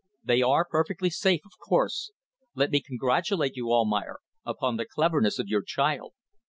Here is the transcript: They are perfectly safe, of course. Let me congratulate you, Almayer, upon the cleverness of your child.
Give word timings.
They 0.23 0.41
are 0.41 0.65
perfectly 0.65 1.11
safe, 1.11 1.41
of 1.45 1.59
course. 1.63 2.11
Let 2.55 2.71
me 2.71 2.81
congratulate 2.81 3.55
you, 3.55 3.71
Almayer, 3.71 4.17
upon 4.43 4.77
the 4.77 4.85
cleverness 4.87 5.37
of 5.37 5.47
your 5.47 5.61
child. 5.61 6.13